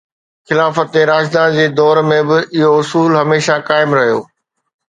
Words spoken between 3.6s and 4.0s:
قائم